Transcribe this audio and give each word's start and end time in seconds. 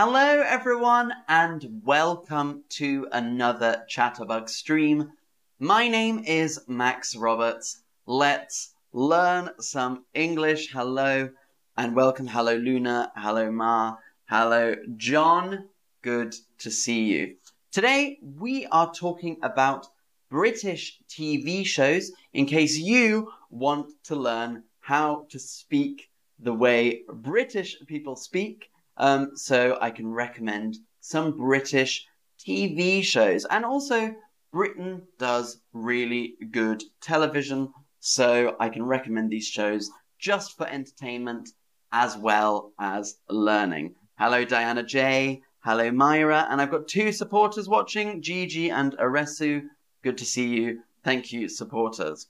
Hello, 0.00 0.42
everyone, 0.46 1.12
and 1.26 1.82
welcome 1.84 2.62
to 2.68 3.08
another 3.10 3.84
Chatterbug 3.90 4.48
stream. 4.48 5.10
My 5.58 5.88
name 5.88 6.22
is 6.24 6.60
Max 6.68 7.16
Roberts. 7.16 7.82
Let's 8.06 8.74
learn 8.92 9.50
some 9.58 10.04
English. 10.14 10.70
Hello, 10.70 11.30
and 11.76 11.96
welcome. 11.96 12.28
Hello, 12.28 12.54
Luna. 12.54 13.10
Hello, 13.16 13.50
Ma. 13.50 13.96
Hello, 14.26 14.76
John. 14.96 15.68
Good 16.02 16.36
to 16.58 16.70
see 16.70 17.02
you. 17.06 17.34
Today, 17.72 18.20
we 18.22 18.66
are 18.66 18.94
talking 18.94 19.36
about 19.42 19.88
British 20.30 21.00
TV 21.08 21.66
shows 21.66 22.12
in 22.32 22.46
case 22.46 22.78
you 22.78 23.32
want 23.50 23.90
to 24.04 24.14
learn 24.14 24.62
how 24.78 25.26
to 25.30 25.40
speak 25.40 26.08
the 26.38 26.54
way 26.54 27.02
British 27.12 27.76
people 27.88 28.14
speak 28.14 28.70
um, 28.98 29.30
so 29.34 29.78
I 29.80 29.90
can 29.90 30.08
recommend 30.12 30.76
some 31.00 31.36
British 31.36 32.06
TV 32.38 33.02
shows. 33.02 33.44
And 33.46 33.64
also, 33.64 34.14
Britain 34.52 35.02
does 35.18 35.60
really 35.72 36.34
good 36.50 36.82
television, 37.00 37.72
so 38.00 38.56
I 38.60 38.68
can 38.68 38.84
recommend 38.84 39.30
these 39.30 39.46
shows 39.46 39.90
just 40.18 40.56
for 40.56 40.66
entertainment 40.66 41.50
as 41.92 42.16
well 42.16 42.72
as 42.78 43.16
learning. 43.28 43.94
Hello, 44.18 44.44
Diana 44.44 44.82
J. 44.82 45.42
Hello, 45.60 45.90
Myra. 45.90 46.46
And 46.50 46.60
I've 46.60 46.70
got 46.70 46.88
two 46.88 47.12
supporters 47.12 47.68
watching, 47.68 48.20
Gigi 48.20 48.70
and 48.70 48.96
Aresu. 48.98 49.62
Good 50.02 50.18
to 50.18 50.24
see 50.24 50.48
you. 50.48 50.80
Thank 51.04 51.32
you, 51.32 51.48
supporters. 51.48 52.26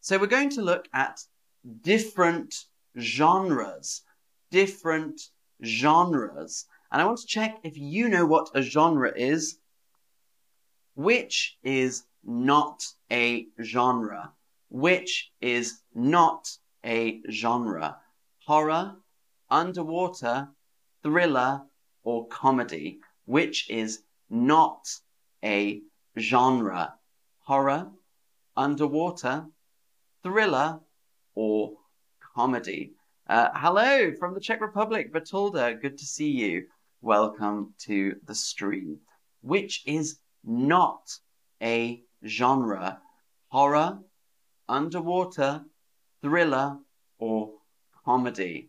So 0.00 0.18
we're 0.18 0.26
going 0.26 0.50
to 0.50 0.62
look 0.62 0.88
at 0.92 1.20
different 1.82 2.54
genres, 2.98 4.02
different 4.50 5.20
genres. 5.64 6.66
And 6.90 7.00
I 7.00 7.04
want 7.04 7.18
to 7.20 7.26
check 7.26 7.58
if 7.62 7.76
you 7.76 8.08
know 8.08 8.26
what 8.26 8.50
a 8.54 8.62
genre 8.62 9.12
is, 9.14 9.58
which 10.94 11.56
is 11.62 12.04
not 12.24 12.84
a 13.10 13.46
genre, 13.62 14.32
which 14.68 15.30
is 15.40 15.80
not 15.94 16.48
a 16.84 17.20
genre. 17.30 17.96
Horror, 18.46 18.96
underwater, 19.50 20.48
thriller, 21.02 21.62
or 22.04 22.26
comedy, 22.28 22.98
which 23.24 23.70
is 23.70 24.02
not 24.28 24.88
a 25.44 25.80
genre. 26.18 26.94
Horror, 27.40 27.90
underwater, 28.56 29.46
thriller, 30.22 30.80
or 31.34 31.72
comedy. 32.34 32.92
Uh, 33.32 33.48
hello 33.54 34.12
from 34.12 34.34
the 34.34 34.40
Czech 34.40 34.60
Republic, 34.60 35.10
Batulda. 35.10 35.80
Good 35.80 35.96
to 35.96 36.04
see 36.04 36.28
you. 36.28 36.66
Welcome 37.00 37.72
to 37.78 38.16
the 38.26 38.34
stream, 38.34 38.98
which 39.40 39.82
is 39.86 40.18
not 40.44 41.18
a 41.62 42.02
genre. 42.26 43.00
Horror, 43.48 44.00
underwater, 44.68 45.64
thriller, 46.20 46.76
or 47.16 47.54
comedy. 48.04 48.68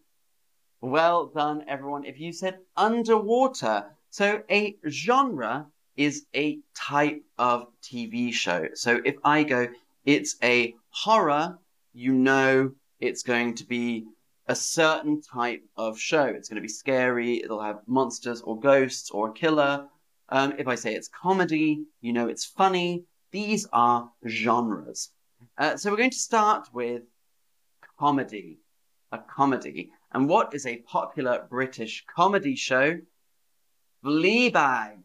Well 0.79 1.25
done, 1.25 1.65
everyone. 1.67 2.05
If 2.05 2.21
you 2.21 2.31
said 2.31 2.59
underwater, 2.77 3.87
so 4.11 4.43
a 4.49 4.77
genre 4.87 5.67
is 5.97 6.25
a 6.33 6.59
type 6.73 7.21
of 7.37 7.67
TV 7.81 8.31
show. 8.31 8.69
So 8.75 9.01
if 9.03 9.15
I 9.25 9.43
go, 9.43 9.67
it's 10.05 10.37
a 10.41 10.73
horror, 10.89 11.59
you 11.91 12.13
know 12.13 12.71
it's 13.01 13.23
going 13.23 13.55
to 13.55 13.65
be 13.65 14.05
a 14.47 14.55
certain 14.55 15.21
type 15.21 15.63
of 15.77 15.99
show. 15.99 16.25
It's 16.25 16.49
going 16.49 16.57
to 16.57 16.61
be 16.61 16.67
scary, 16.67 17.41
it'll 17.41 17.61
have 17.61 17.81
monsters 17.87 18.41
or 18.41 18.59
ghosts 18.59 19.11
or 19.11 19.29
a 19.29 19.33
killer. 19.33 19.87
Um, 20.29 20.53
if 20.57 20.67
I 20.67 20.75
say 20.75 20.95
it's 20.95 21.09
comedy, 21.09 21.85
you 22.01 22.13
know 22.13 22.27
it's 22.27 22.45
funny. 22.45 23.05
These 23.31 23.67
are 23.73 24.09
genres. 24.27 25.09
Uh, 25.57 25.77
so 25.77 25.89
we're 25.89 25.97
going 25.97 26.09
to 26.11 26.17
start 26.17 26.67
with 26.73 27.03
comedy. 27.99 28.59
A 29.11 29.19
comedy. 29.19 29.91
And 30.11 30.27
what 30.27 30.53
is 30.53 30.65
a 30.65 30.77
popular 30.77 31.45
British 31.49 32.03
comedy 32.15 32.55
show? 32.55 32.99
Fleabag. 34.03 34.97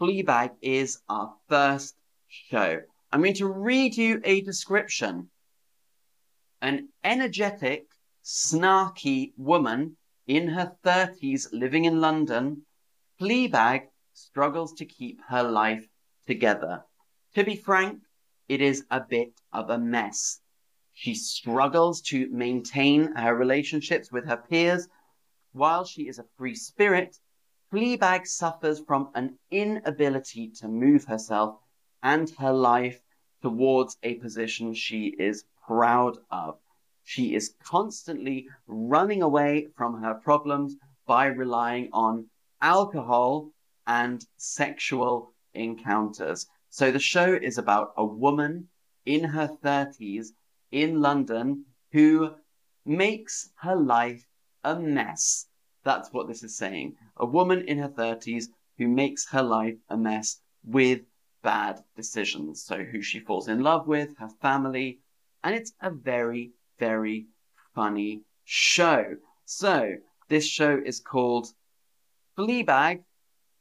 Fleabag 0.00 0.50
is 0.60 0.98
our 1.08 1.34
first 1.48 1.96
show. 2.28 2.80
I'm 3.12 3.22
going 3.22 3.34
to 3.34 3.48
read 3.48 3.96
you 3.96 4.20
a 4.24 4.40
description. 4.42 5.28
An 6.60 6.88
energetic, 7.02 7.86
snarky 8.26 9.32
woman 9.36 9.96
in 10.26 10.48
her 10.48 10.76
30s 10.84 11.46
living 11.52 11.84
in 11.84 12.00
London, 12.00 12.66
Fleabag 13.20 13.86
struggles 14.14 14.72
to 14.72 14.84
keep 14.84 15.20
her 15.28 15.44
life 15.44 15.86
together. 16.26 16.84
To 17.36 17.44
be 17.44 17.54
frank, 17.54 18.00
it 18.48 18.60
is 18.60 18.84
a 18.90 19.00
bit 19.00 19.40
of 19.52 19.70
a 19.70 19.78
mess. 19.78 20.40
She 20.92 21.14
struggles 21.14 22.00
to 22.02 22.28
maintain 22.30 23.14
her 23.14 23.32
relationships 23.36 24.10
with 24.10 24.26
her 24.26 24.38
peers. 24.38 24.88
While 25.52 25.84
she 25.84 26.08
is 26.08 26.18
a 26.18 26.26
free 26.36 26.56
spirit, 26.56 27.16
Fleabag 27.72 28.26
suffers 28.26 28.80
from 28.80 29.10
an 29.14 29.38
inability 29.52 30.48
to 30.58 30.66
move 30.66 31.04
herself 31.04 31.60
and 32.02 32.28
her 32.38 32.52
life 32.52 33.00
towards 33.40 33.98
a 34.02 34.14
position 34.14 34.74
she 34.74 35.14
is 35.16 35.44
proud 35.64 36.18
of. 36.28 36.58
She 37.08 37.36
is 37.36 37.54
constantly 37.62 38.48
running 38.66 39.22
away 39.22 39.68
from 39.76 40.02
her 40.02 40.14
problems 40.14 40.74
by 41.06 41.26
relying 41.26 41.88
on 41.92 42.28
alcohol 42.60 43.52
and 43.86 44.26
sexual 44.36 45.32
encounters. 45.54 46.48
So 46.68 46.90
the 46.90 46.98
show 46.98 47.32
is 47.32 47.58
about 47.58 47.94
a 47.96 48.04
woman 48.04 48.68
in 49.04 49.22
her 49.22 49.46
30s 49.46 50.32
in 50.72 51.00
London 51.00 51.66
who 51.92 52.34
makes 52.84 53.52
her 53.60 53.76
life 53.76 54.26
a 54.64 54.74
mess. 54.74 55.46
That's 55.84 56.12
what 56.12 56.26
this 56.26 56.42
is 56.42 56.56
saying. 56.56 56.96
A 57.18 57.24
woman 57.24 57.62
in 57.68 57.78
her 57.78 57.88
30s 57.88 58.46
who 58.78 58.88
makes 58.88 59.28
her 59.28 59.44
life 59.44 59.78
a 59.88 59.96
mess 59.96 60.40
with 60.64 61.02
bad 61.44 61.84
decisions. 61.94 62.64
So 62.64 62.82
who 62.82 63.00
she 63.00 63.20
falls 63.20 63.46
in 63.46 63.62
love 63.62 63.86
with, 63.86 64.16
her 64.18 64.30
family, 64.42 64.98
and 65.44 65.54
it's 65.54 65.72
a 65.80 65.90
very 65.90 66.50
very 66.78 67.26
funny 67.74 68.22
show. 68.44 69.16
So, 69.44 69.96
this 70.28 70.46
show 70.46 70.80
is 70.84 71.00
called 71.00 71.48
Fleabag, 72.36 73.02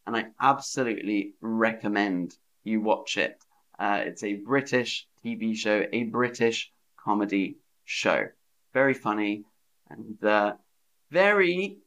and 0.06 0.16
I 0.16 0.26
absolutely 0.40 1.34
recommend 1.42 2.36
you 2.64 2.82
watch 2.82 3.18
it. 3.18 3.38
Uh, 3.78 4.02
it's 4.06 4.24
a 4.24 4.36
British 4.36 5.08
TV 5.24 5.56
show, 5.56 5.86
a 5.92 6.04
British 6.04 6.72
comedy 6.98 7.58
show. 7.84 8.28
Very 8.74 8.94
funny 8.94 9.44
and 9.90 10.24
uh, 10.24 10.54
very 11.12 11.78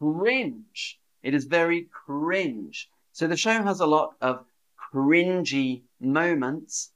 cringe. 0.00 1.00
It 1.22 1.34
is 1.34 1.44
very 1.44 1.88
cringe. 2.06 2.88
So 3.12 3.26
the 3.26 3.36
show 3.36 3.62
has 3.62 3.80
a 3.80 3.86
lot 3.86 4.14
of 4.20 4.44
cringy 4.92 5.82
moments. 6.00 6.92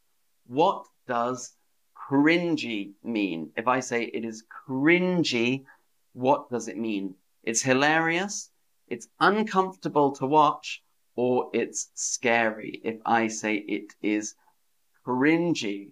What 0.47 0.87
does 1.07 1.56
cringy 2.09 2.93
mean? 3.03 3.51
If 3.57 3.67
I 3.67 3.81
say 3.81 4.05
it 4.05 4.25
is 4.25 4.45
cringy, 4.69 5.65
what 6.13 6.51
does 6.51 6.69
it 6.69 6.77
mean? 6.77 7.15
It's 7.43 7.63
hilarious, 7.63 8.51
it's 8.89 9.09
uncomfortable 9.21 10.13
to 10.13 10.27
watch, 10.27 10.83
or 11.15 11.51
it's 11.53 11.91
scary. 11.95 12.81
If 12.85 12.97
I 13.05 13.29
say 13.29 13.57
it 13.57 13.95
is 14.03 14.35
cringy, 15.07 15.91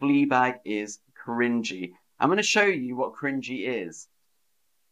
Fleabag 0.00 0.60
is 0.64 0.98
cringy. 1.26 1.92
I'm 2.18 2.28
going 2.28 2.36
to 2.38 2.42
show 2.42 2.64
you 2.64 2.96
what 2.96 3.14
cringy 3.14 3.86
is. 3.86 4.08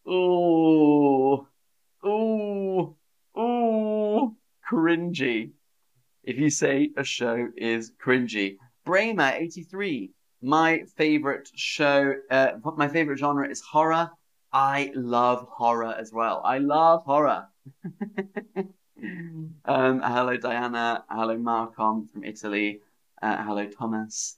Ooh, 0.08 1.46
ooh, 2.04 2.96
ooh, 3.38 4.36
cringy. 4.70 5.50
If 6.22 6.38
you 6.38 6.50
say 6.50 6.90
a 6.96 7.04
show 7.04 7.48
is 7.56 7.92
cringy. 8.02 8.56
Bramer83, 8.86 10.10
my 10.44 10.84
favorite 10.96 11.50
show, 11.54 12.14
uh, 12.30 12.52
my 12.76 12.86
favorite 12.86 13.18
genre 13.18 13.48
is 13.48 13.62
horror. 13.62 14.10
I 14.52 14.92
love 14.94 15.48
horror 15.50 15.94
as 15.98 16.12
well. 16.12 16.42
I 16.44 16.58
love 16.58 17.02
horror. 17.04 17.48
um, 19.64 20.02
hello, 20.04 20.36
Diana. 20.36 21.02
Hello, 21.08 21.38
Marcom 21.38 22.10
from 22.10 22.24
Italy. 22.24 22.80
Uh, 23.22 23.42
hello, 23.42 23.66
Thomas. 23.66 24.36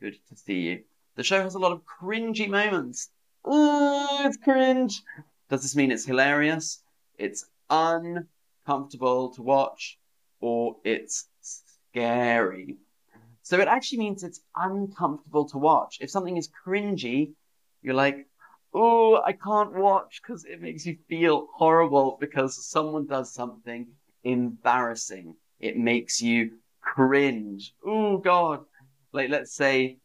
Good 0.00 0.18
to 0.28 0.36
see 0.36 0.60
you. 0.60 0.82
The 1.16 1.22
show 1.22 1.42
has 1.42 1.54
a 1.54 1.58
lot 1.58 1.72
of 1.72 1.82
cringy 1.86 2.46
moments. 2.46 3.08
Ooh, 3.46 4.26
it's 4.26 4.36
cringe. 4.36 5.02
Does 5.48 5.62
this 5.62 5.74
mean 5.74 5.90
it's 5.90 6.04
hilarious? 6.04 6.82
It's 7.18 7.46
uncomfortable 7.70 9.30
to 9.30 9.42
watch, 9.42 9.98
or 10.40 10.76
it's 10.84 11.28
scary? 11.40 12.76
So 13.42 13.58
it 13.58 13.68
actually 13.68 13.98
means 13.98 14.22
it's 14.22 14.40
uncomfortable 14.54 15.48
to 15.50 15.58
watch. 15.58 15.98
If 16.00 16.10
something 16.10 16.36
is 16.36 16.48
cringy, 16.66 17.32
you're 17.82 17.94
like, 17.94 18.26
oh, 18.74 19.20
I 19.24 19.32
can't 19.32 19.74
watch 19.74 20.20
because 20.22 20.44
it 20.44 20.60
makes 20.60 20.86
you 20.86 20.98
feel 21.08 21.48
horrible 21.54 22.18
because 22.20 22.68
someone 22.68 23.06
does 23.06 23.32
something 23.32 23.88
embarrassing. 24.24 25.34
It 25.58 25.76
makes 25.76 26.20
you 26.20 26.52
cringe. 26.80 27.74
Oh, 27.84 28.18
God. 28.18 28.64
Like, 29.12 29.30
let's 29.30 29.54
say 29.54 29.98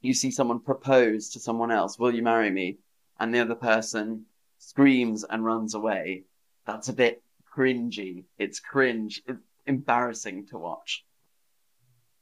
you 0.00 0.14
see 0.14 0.30
someone 0.30 0.60
propose 0.60 1.30
to 1.30 1.40
someone 1.40 1.70
else, 1.70 1.98
will 1.98 2.14
you 2.14 2.22
marry 2.22 2.50
me? 2.50 2.78
And 3.18 3.34
the 3.34 3.40
other 3.40 3.54
person 3.54 4.26
screams 4.58 5.24
and 5.24 5.44
runs 5.44 5.74
away. 5.74 6.24
That's 6.66 6.88
a 6.88 6.92
bit 6.92 7.22
cringy. 7.56 8.24
It's 8.38 8.60
cringe. 8.60 9.22
It's 9.26 9.40
embarrassing 9.66 10.46
to 10.48 10.58
watch. 10.58 11.04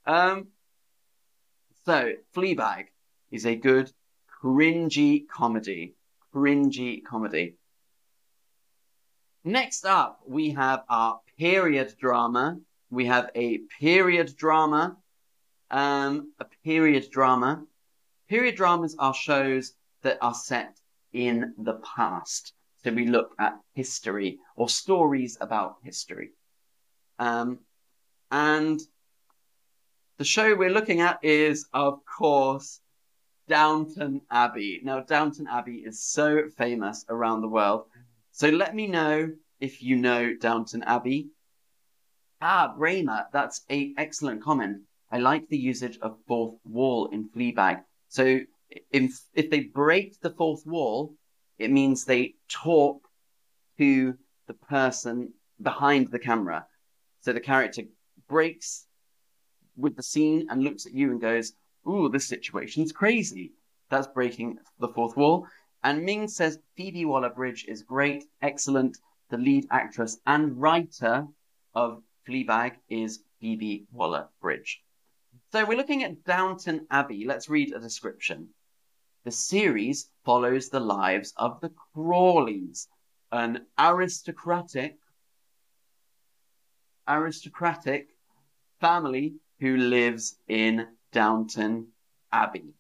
Um, 0.07 0.49
so, 1.85 2.13
Fleabag 2.35 2.87
is 3.31 3.47
a 3.47 3.57
good 3.57 3.91
cringy 4.43 5.27
comedy. 5.29 5.95
Cringy 6.35 7.03
comedy. 7.05 7.57
Next 9.45 9.87
up, 9.87 10.21
we 10.27 10.51
have 10.51 10.85
our 10.89 11.21
period 11.39 11.95
drama. 11.99 12.59
We 12.91 13.07
have 13.07 13.31
a 13.35 13.59
period 13.81 14.37
drama. 14.37 14.97
Um, 15.71 16.33
a 16.39 16.47
period 16.65 17.11
drama. 17.11 17.65
Period 18.29 18.57
dramas 18.57 18.97
are 18.99 19.15
shows 19.15 19.73
that 20.03 20.19
are 20.21 20.35
set 20.35 20.79
in 21.13 21.55
the 21.59 21.75
past. 21.75 22.53
So 22.83 22.93
we 22.93 23.07
look 23.07 23.35
at 23.39 23.59
history 23.75 24.39
or 24.57 24.69
stories 24.69 25.37
about 25.41 25.77
history. 25.83 26.31
Um, 27.19 27.59
and 28.31 28.81
the 30.21 30.25
show 30.27 30.55
we're 30.55 30.69
looking 30.69 31.01
at 31.01 31.19
is, 31.23 31.67
of 31.73 32.05
course, 32.05 32.83
Downton 33.49 34.21
Abbey. 34.31 34.79
Now, 34.85 35.01
Downton 35.01 35.47
Abbey 35.47 35.77
is 35.77 36.05
so 36.05 36.43
famous 36.59 37.07
around 37.09 37.41
the 37.41 37.49
world. 37.49 37.85
So 38.31 38.51
let 38.51 38.75
me 38.75 38.87
know 38.87 39.31
if 39.61 39.83
you 39.83 39.97
know 39.97 40.35
Downton 40.39 40.83
Abbey. 40.83 41.31
Ah, 42.43 42.75
Raymer, 42.77 43.29
that's 43.33 43.63
a 43.71 43.95
excellent 43.97 44.43
comment. 44.43 44.83
I 45.11 45.21
like 45.21 45.49
the 45.49 45.57
usage 45.57 45.99
of 46.03 46.19
fourth 46.29 46.57
wall 46.67 47.07
in 47.07 47.31
Fleabag. 47.31 47.83
So 48.09 48.41
if 48.91 49.23
if 49.33 49.49
they 49.49 49.61
break 49.61 50.21
the 50.21 50.35
fourth 50.35 50.67
wall, 50.67 51.15
it 51.59 51.71
means 51.71 52.05
they 52.05 52.35
talk 52.47 53.09
to 53.79 54.19
the 54.49 54.55
person 54.69 55.33
behind 55.63 56.11
the 56.11 56.19
camera. 56.19 56.67
So 57.23 57.33
the 57.33 57.41
character 57.41 57.85
breaks 58.29 58.85
with 59.81 59.97
the 59.97 60.03
scene 60.03 60.47
and 60.51 60.63
looks 60.63 60.87
at 60.87 60.95
you 60.95 61.11
and 61.11 61.21
goes, 61.21 61.53
ooh, 61.89 62.09
this 62.09 62.29
situation's 62.29 62.93
crazy. 62.93 63.53
That's 63.89 64.07
breaking 64.07 64.59
the 64.79 64.89
fourth 64.89 65.17
wall. 65.17 65.47
And 65.83 66.05
Ming 66.05 66.29
says 66.29 66.59
Phoebe 66.77 67.05
Waller-Bridge 67.05 67.65
is 67.67 67.83
great, 67.83 68.25
excellent. 68.43 68.99
The 69.31 69.39
lead 69.39 69.67
actress 69.71 70.19
and 70.27 70.61
writer 70.61 71.27
of 71.75 72.03
Fleabag 72.29 72.73
is 72.89 73.21
Phoebe 73.41 73.87
Waller-Bridge. 73.93 74.83
So 75.53 75.65
we're 75.65 75.79
looking 75.79 76.05
at 76.05 76.25
Downton 76.25 76.87
Abbey. 76.91 77.25
Let's 77.27 77.49
read 77.49 77.73
a 77.73 77.81
description. 77.81 78.49
The 79.25 79.31
series 79.31 80.09
follows 80.25 80.69
the 80.69 80.81
lives 80.81 81.33
of 81.37 81.61
the 81.61 81.73
Crawleys, 81.95 82.87
an 83.33 83.67
aristocratic 83.79 84.97
aristocratic 87.09 88.09
family 88.81 89.35
who 89.61 89.77
lives 89.77 90.39
in 90.49 90.89
Downton 91.13 91.89
Abbey. 92.33 92.75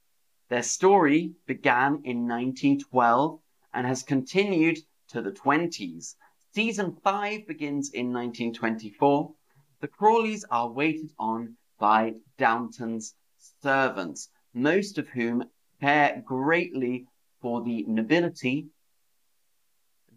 Their 0.49 0.63
story 0.63 1.35
began 1.47 2.01
in 2.05 2.27
1912 2.27 3.39
and 3.75 3.87
has 3.87 4.03
continued 4.03 4.79
to 5.09 5.23
the 5.23 5.31
20s. 5.31 6.15
Season 6.53 6.97
5 7.05 7.47
begins 7.47 7.91
in 7.91 8.13
1924. 8.13 9.33
The 9.81 9.89
Crawleys 9.89 10.45
are 10.51 10.71
waited 10.71 11.13
on 11.19 11.57
by 11.79 12.15
Downton's 12.39 13.15
servants, 13.63 14.29
most 14.55 14.99
of 14.99 15.09
whom 15.09 15.45
care 15.81 16.23
greatly 16.27 17.07
for 17.41 17.63
the 17.63 17.85
nobility 17.87 18.69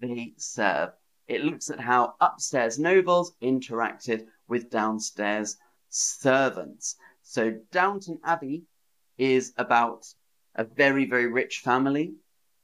they 0.01 0.33
serve. 0.38 0.89
It 1.27 1.44
looks 1.44 1.69
at 1.69 1.80
how 1.80 2.16
upstairs 2.19 2.80
nobles 2.80 3.33
interacted 3.42 4.27
with 4.48 4.69
downstairs 4.69 5.57
servants. 5.94 6.95
So 7.22 7.51
Downton 7.72 8.19
Abbey 8.24 8.63
is 9.18 9.54
about 9.57 10.06
a 10.56 10.63
very, 10.63 11.06
very 11.06 11.28
rich 11.28 11.60
family 11.60 12.16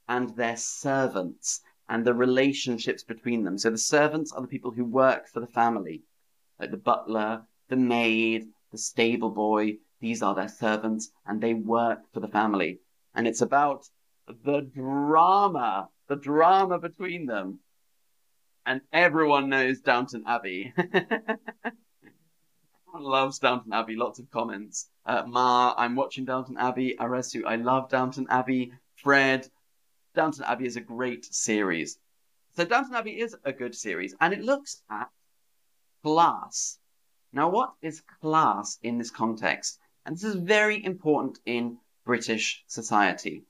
and 0.08 0.36
their 0.36 0.58
servants 0.58 1.62
and 1.88 2.06
the 2.06 2.14
relationships 2.14 3.04
between 3.04 3.44
them. 3.44 3.58
So 3.58 3.70
the 3.70 3.78
servants 3.78 4.32
are 4.32 4.42
the 4.42 4.48
people 4.48 4.72
who 4.72 4.86
work 4.86 5.28
for 5.28 5.40
the 5.40 5.48
family, 5.48 6.04
like 6.60 6.72
the 6.72 6.78
butler, 6.78 7.44
the 7.70 7.78
maid, 7.78 8.48
the 8.72 8.78
stable 8.78 9.30
boy. 9.30 9.78
These 10.00 10.22
are 10.22 10.36
their 10.36 10.50
servants 10.50 11.12
and 11.26 11.42
they 11.42 11.54
work 11.54 12.00
for 12.14 12.20
the 12.20 12.28
family. 12.28 12.80
And 13.14 13.28
it's 13.28 13.42
about 13.42 13.86
the 14.28 14.62
drama, 14.62 15.90
the 16.08 16.16
drama 16.16 16.80
between 16.80 17.26
them. 17.26 17.60
And 18.66 18.82
everyone 18.94 19.50
knows 19.50 19.82
Downton 19.82 20.24
Abbey. 20.28 20.74
loves 22.98 23.40
Downton 23.40 23.74
Abbey. 23.74 23.96
Lots 23.96 24.20
of 24.20 24.30
comments. 24.32 24.90
Uh, 25.06 25.24
Ma, 25.28 25.74
I'm 25.78 25.96
watching 25.96 26.26
Downton 26.26 26.58
Abbey. 26.58 26.96
Aresu, 27.00 27.46
I 27.46 27.56
love 27.56 27.90
Downton 27.90 28.28
Abbey. 28.30 28.74
Fred, 28.96 29.48
Downton 30.16 30.44
Abbey 30.46 30.66
is 30.66 30.76
a 30.76 30.82
great 30.82 31.26
series. 31.34 32.00
So 32.56 32.66
Downton 32.66 32.96
Abbey 32.96 33.20
is 33.20 33.36
a 33.46 33.54
good 33.54 33.76
series, 33.76 34.16
and 34.20 34.34
it 34.34 34.42
looks 34.42 34.82
at 34.90 35.10
class. 36.04 36.80
Now, 37.32 37.50
what 37.50 37.74
is 37.82 38.02
class 38.22 38.80
in 38.82 38.98
this 38.98 39.12
context? 39.12 39.80
And 40.06 40.16
this 40.16 40.24
is 40.24 40.36
very 40.36 40.84
important 40.84 41.40
in 41.46 41.78
British 42.06 42.64
society. 42.68 43.44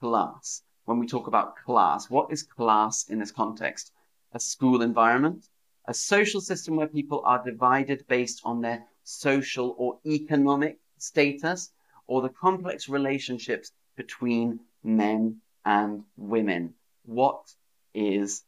Class. 0.00 0.62
When 0.84 1.00
we 1.00 1.06
talk 1.06 1.26
about 1.26 1.56
class, 1.56 2.08
what 2.08 2.30
is 2.30 2.44
class 2.44 3.08
in 3.08 3.18
this 3.18 3.32
context? 3.32 3.92
A 4.32 4.38
school 4.38 4.82
environment, 4.82 5.48
a 5.86 5.94
social 5.94 6.40
system 6.40 6.76
where 6.76 6.88
people 6.88 7.22
are 7.24 7.42
divided 7.44 8.06
based 8.08 8.40
on 8.44 8.60
their 8.60 8.84
social 9.04 9.74
or 9.78 9.98
economic 10.04 10.78
status 10.98 11.70
or 12.06 12.22
the 12.22 12.28
complex 12.28 12.88
relationships 12.88 13.72
between 13.96 14.60
men 14.82 15.40
and 15.64 16.02
women. 16.16 16.74
What 17.04 17.52
is 17.94 18.42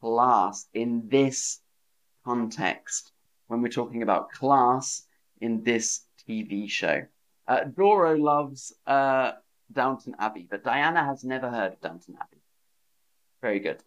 class 0.00 0.66
in 0.72 1.08
this 1.08 1.60
context 2.24 3.12
when 3.46 3.62
we're 3.62 3.68
talking 3.68 4.02
about 4.02 4.32
class 4.32 5.02
in 5.40 5.62
this 5.62 6.02
TV 6.28 6.68
show? 6.68 7.02
Uh, 7.46 7.64
Doro 7.64 8.16
loves 8.16 8.72
uh, 8.86 9.32
Downton 9.72 10.14
Abbey, 10.18 10.46
but 10.48 10.64
Diana 10.64 11.04
has 11.04 11.24
never 11.24 11.50
heard 11.50 11.72
of 11.72 11.80
Downton 11.80 12.16
Abbey. 12.20 12.42
Very 13.42 13.60
good. 13.60 13.82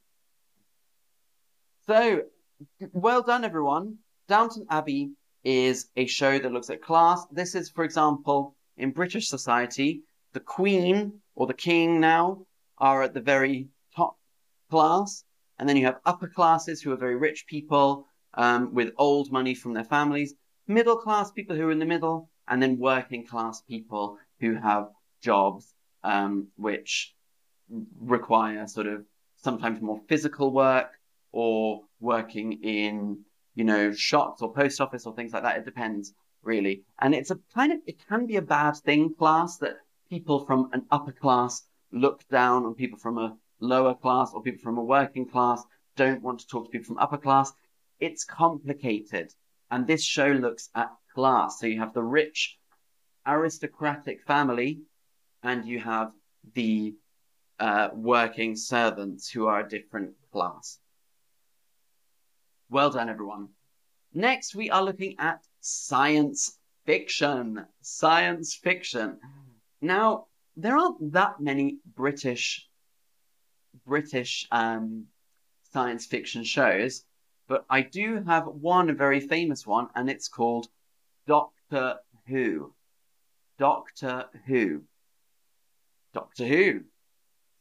So, 1.85 2.23
well 2.91 3.21
done, 3.21 3.43
everyone. 3.43 3.97
Downton 4.27 4.65
Abbey 4.69 5.11
is 5.43 5.89
a 5.95 6.05
show 6.05 6.39
that 6.39 6.51
looks 6.51 6.69
at 6.69 6.81
class. 6.81 7.25
This 7.31 7.55
is, 7.55 7.69
for 7.69 7.83
example, 7.83 8.55
in 8.77 8.91
British 8.91 9.27
society, 9.27 10.03
the 10.33 10.39
Queen 10.39 11.19
or 11.35 11.47
the 11.47 11.53
King 11.53 11.99
now 11.99 12.45
are 12.77 13.03
at 13.03 13.13
the 13.13 13.21
very 13.21 13.67
top 13.95 14.17
class, 14.69 15.23
and 15.59 15.67
then 15.67 15.77
you 15.77 15.85
have 15.85 15.99
upper 16.05 16.27
classes 16.27 16.81
who 16.81 16.91
are 16.91 16.97
very 16.97 17.15
rich 17.15 17.45
people 17.47 18.07
um, 18.33 18.73
with 18.73 18.93
old 18.97 19.31
money 19.31 19.53
from 19.53 19.73
their 19.73 19.83
families, 19.83 20.33
middle 20.67 20.97
class 20.97 21.31
people 21.31 21.55
who 21.55 21.67
are 21.67 21.71
in 21.71 21.79
the 21.79 21.85
middle, 21.85 22.29
and 22.47 22.61
then 22.61 22.79
working 22.79 23.25
class 23.25 23.61
people 23.61 24.17
who 24.39 24.55
have 24.55 24.89
jobs 25.21 25.73
um, 26.03 26.47
which 26.57 27.13
require 27.99 28.67
sort 28.67 28.87
of 28.87 29.05
sometimes 29.37 29.81
more 29.81 30.01
physical 30.07 30.51
work 30.51 30.91
or 31.31 31.81
working 32.03 32.61
in, 32.63 33.19
you 33.55 33.63
know, 33.63 33.91
shops 33.91 34.41
or 34.41 34.53
post 34.53 34.79
office 34.81 35.05
or 35.05 35.15
things 35.15 35.33
like 35.33 35.43
that. 35.43 35.57
It 35.57 35.65
depends 35.65 36.13
really. 36.43 36.83
And 36.99 37.15
it's 37.15 37.31
a 37.31 37.39
kind 37.55 37.71
of, 37.71 37.79
it 37.87 37.97
can 38.07 38.27
be 38.27 38.35
a 38.35 38.41
bad 38.41 38.75
thing, 38.75 39.15
class, 39.15 39.57
that 39.57 39.77
people 40.09 40.45
from 40.45 40.69
an 40.73 40.85
upper 40.91 41.13
class 41.13 41.63
look 41.91 42.27
down 42.29 42.65
on 42.65 42.75
people 42.75 42.99
from 42.99 43.17
a 43.17 43.35
lower 43.59 43.95
class 43.95 44.31
or 44.33 44.41
people 44.41 44.61
from 44.61 44.77
a 44.77 44.83
working 44.83 45.27
class 45.27 45.63
don't 45.95 46.21
want 46.21 46.39
to 46.39 46.47
talk 46.47 46.65
to 46.65 46.69
people 46.69 46.87
from 46.87 46.97
upper 46.97 47.17
class. 47.17 47.51
It's 47.99 48.25
complicated. 48.25 49.33
And 49.71 49.87
this 49.87 50.03
show 50.03 50.27
looks 50.27 50.69
at 50.75 50.91
class. 51.15 51.59
So 51.59 51.67
you 51.67 51.79
have 51.79 51.93
the 51.93 52.03
rich 52.03 52.57
aristocratic 53.25 54.23
family 54.23 54.81
and 55.41 55.65
you 55.65 55.79
have 55.79 56.11
the 56.53 56.95
uh, 57.59 57.89
working 57.93 58.55
servants 58.55 59.29
who 59.29 59.47
are 59.47 59.61
a 59.61 59.69
different 59.69 60.11
class. 60.31 60.79
Well 62.73 62.89
done, 62.89 63.07
everyone. 63.07 63.49
Next, 64.15 64.55
we 64.55 64.71
are 64.71 64.83
looking 64.83 65.13
at 65.19 65.45
science 65.61 66.57
fiction. 66.87 67.67
Science 67.81 68.55
fiction. 68.55 69.19
Now, 69.79 70.25
there 70.57 70.75
aren't 70.75 71.11
that 71.13 71.39
many 71.39 71.77
British 71.95 72.67
British 73.85 74.47
um, 74.51 75.05
science 75.71 76.07
fiction 76.07 76.43
shows, 76.43 77.05
but 77.47 77.63
I 77.69 77.81
do 77.81 78.23
have 78.25 78.47
one 78.47 78.97
very 78.97 79.19
famous 79.19 79.67
one, 79.67 79.89
and 79.93 80.09
it's 80.09 80.27
called 80.27 80.67
Doctor 81.27 81.99
Who. 82.25 82.73
Doctor 83.59 84.25
Who. 84.47 84.81
Doctor 86.11 86.47
Who. 86.47 86.81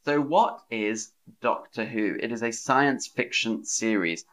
So, 0.06 0.22
what 0.22 0.62
is 0.70 1.12
Doctor 1.42 1.84
Who? 1.84 2.16
It 2.18 2.32
is 2.32 2.42
a 2.42 2.50
science 2.50 3.06
fiction 3.06 3.66
series, 3.66 4.24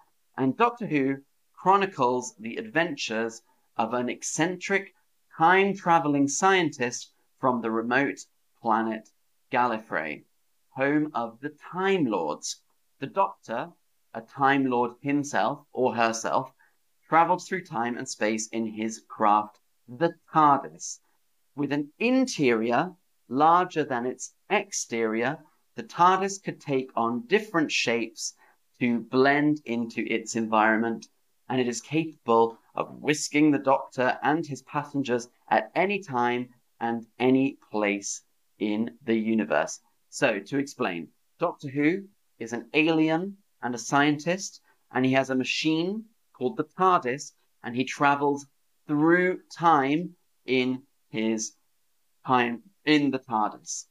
and 0.42 0.56
Doctor 0.56 0.86
Who 0.86 1.18
chronicles 1.52 2.34
the 2.40 2.56
adventures 2.56 3.42
of 3.76 3.94
an 3.94 4.08
eccentric, 4.08 4.94
time 5.38 5.76
traveling 5.76 6.30
scientist 6.30 7.12
from 7.42 7.60
the 7.60 7.70
remote 7.70 8.20
planet 8.62 9.10
Gallifrey, 9.52 10.24
home 10.70 11.12
of 11.14 11.42
the 11.42 11.50
Time 11.50 12.06
Lords. 12.06 12.62
The 13.00 13.08
Doctor, 13.08 13.74
a 14.14 14.22
Time 14.22 14.68
Lord 14.68 14.94
himself 15.02 15.66
or 15.74 15.96
herself, 15.96 16.54
travels 17.10 17.46
through 17.46 17.66
time 17.66 17.98
and 17.98 18.08
space 18.08 18.48
in 18.48 18.66
his 18.66 19.04
craft, 19.10 19.60
the 19.90 20.14
TARDIS. 20.32 21.02
With 21.58 21.74
an 21.74 21.92
interior 22.00 22.96
larger 23.28 23.84
than 23.84 24.06
its 24.06 24.36
exterior, 24.50 25.40
the 25.76 25.84
TARDIS 25.84 26.42
could 26.42 26.62
take 26.62 26.92
on 26.96 27.26
different 27.28 27.74
shapes 27.74 28.36
to 28.80 29.00
blend 29.00 29.62
into 29.66 30.06
its 30.08 30.36
environment, 30.36 31.08
and 31.50 31.60
it 31.60 31.68
is 31.68 31.82
capable 31.82 32.58
of 32.76 33.02
whisking 33.02 33.52
the 33.52 33.60
Doctor 33.60 34.18
and 34.24 34.46
his 34.46 34.62
passengers 34.64 35.28
at 35.50 35.72
any 35.76 36.00
time 36.00 36.50
and 36.80 37.06
any 37.20 37.58
place 37.72 38.22
in 38.60 38.92
the 39.04 39.16
universe. 39.16 39.80
So, 40.10 40.40
to 40.40 40.58
explain, 40.58 41.10
Doctor 41.40 41.70
Who 41.70 42.04
is 42.40 42.54
an 42.54 42.70
alien 42.74 43.38
and 43.62 43.76
a 43.76 43.78
scientist, 43.78 44.62
and 44.92 45.06
he 45.06 45.14
has 45.14 45.30
a 45.30 45.36
machine 45.36 46.06
called 46.34 46.58
the 46.58 46.64
TARDIS, 46.64 47.34
and 47.64 47.76
he 47.76 47.84
travels 47.84 48.46
through 48.88 49.40
time 49.52 50.16
in 50.46 50.84
his 51.10 51.54
time 52.26 52.64
in 52.86 53.12
the 53.12 53.20
TARDIS. 53.20 53.86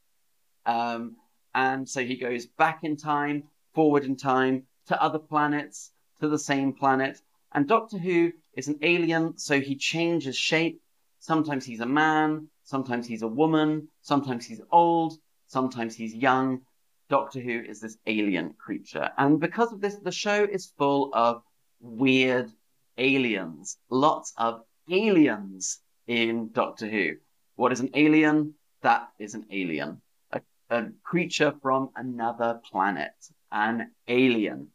Um, 0.65 1.15
and 1.53 1.87
so 1.87 2.03
he 2.03 2.17
goes 2.17 2.47
back 2.47 2.83
in 2.83 2.97
time, 2.97 3.43
forward 3.73 4.03
in 4.03 4.15
time, 4.15 4.63
to 4.89 5.01
other 5.01 5.19
planets, 5.19 5.91
to 6.19 6.27
the 6.27 6.37
same 6.37 6.73
planet. 6.73 7.19
And 7.53 7.67
Doctor 7.67 7.97
Who 7.97 8.33
is 8.53 8.67
an 8.67 8.79
alien, 8.81 9.37
so 9.37 9.59
he 9.59 9.75
changes 9.75 10.35
shape. 10.35 10.81
Sometimes 11.19 11.65
he's 11.65 11.79
a 11.79 11.85
man, 11.85 12.49
sometimes 12.63 13.07
he's 13.07 13.21
a 13.21 13.27
woman, 13.27 13.87
sometimes 14.01 14.45
he's 14.45 14.61
old, 14.71 15.13
sometimes 15.47 15.95
he's 15.95 16.13
young. 16.13 16.61
Doctor 17.09 17.39
Who 17.39 17.61
is 17.61 17.81
this 17.81 17.97
alien 18.05 18.53
creature. 18.53 19.09
And 19.17 19.39
because 19.39 19.71
of 19.73 19.81
this, 19.81 19.95
the 19.95 20.11
show 20.11 20.43
is 20.43 20.73
full 20.77 21.11
of 21.13 21.41
weird 21.79 22.51
aliens. 22.97 23.77
Lots 23.89 24.33
of 24.37 24.61
aliens 24.89 25.79
in 26.07 26.51
Doctor 26.51 26.87
Who. 26.87 27.13
What 27.55 27.71
is 27.71 27.79
an 27.79 27.89
alien? 27.93 28.55
That 28.81 29.09
is 29.17 29.33
an 29.33 29.45
alien. 29.51 30.01
A, 30.31 30.41
a 30.69 30.89
creature 31.03 31.53
from 31.61 31.89
another 31.95 32.61
planet. 32.71 33.13
An 33.51 33.91
alien. 34.07 34.69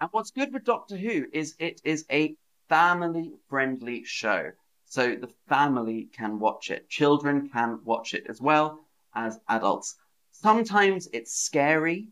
And 0.00 0.10
what's 0.12 0.30
good 0.30 0.52
with 0.52 0.64
Doctor 0.64 0.96
Who 0.96 1.26
is 1.32 1.56
it 1.58 1.80
is 1.84 2.06
a 2.10 2.36
family 2.68 3.32
friendly 3.48 4.04
show. 4.04 4.52
So 4.84 5.16
the 5.16 5.30
family 5.48 6.08
can 6.12 6.38
watch 6.38 6.70
it. 6.70 6.88
Children 6.88 7.50
can 7.50 7.80
watch 7.84 8.14
it 8.14 8.26
as 8.28 8.40
well 8.40 8.80
as 9.14 9.40
adults. 9.48 9.96
Sometimes 10.30 11.08
it's 11.12 11.32
scary. 11.32 12.08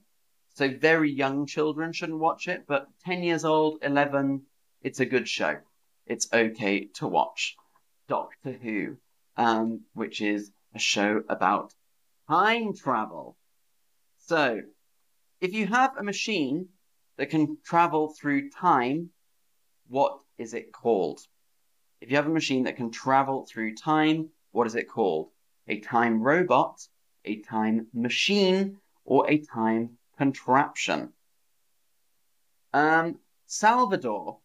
So 0.55 0.69
very 0.69 1.13
young 1.13 1.47
children 1.47 1.93
shouldn't 1.93 2.19
watch 2.19 2.49
it, 2.49 2.65
but 2.67 2.89
10 3.05 3.23
years 3.23 3.45
old, 3.45 3.79
11, 3.83 4.43
it's 4.83 5.01
a 5.01 5.07
good 5.07 5.29
show. 5.29 5.57
It's 6.07 6.33
okay 6.33 6.87
to 6.95 7.07
watch. 7.07 7.57
Doctor 8.09 8.53
Who, 8.53 8.97
um, 9.37 9.83
which 9.93 10.21
is 10.21 10.51
a 10.75 10.79
show 10.79 11.23
about 11.29 11.73
time 12.29 12.75
travel. 12.75 13.37
So, 14.19 14.61
if 15.41 15.53
you 15.53 15.67
have 15.67 15.97
a 15.97 16.03
machine 16.03 16.69
that 17.17 17.31
can 17.31 17.59
travel 17.65 18.09
through 18.09 18.51
time, 18.51 19.11
what 19.89 20.19
is 20.39 20.55
it 20.55 20.73
called? 20.73 21.21
If 22.01 22.11
you 22.11 22.17
have 22.17 22.27
a 22.27 22.31
machine 22.31 22.65
that 22.65 22.77
can 22.77 22.91
travel 22.91 23.47
through 23.47 23.75
time, 23.75 24.29
what 24.53 24.67
is 24.67 24.75
it 24.75 24.89
called? 24.89 25.31
A 25.69 25.81
time 25.81 26.23
robot, 26.23 26.87
a 27.25 27.41
time 27.43 27.87
machine, 27.93 28.79
or 29.05 29.29
a 29.31 29.39
time 29.39 29.99
contraption? 30.19 31.13
Um, 32.73 33.19
Salvador. 33.47 34.39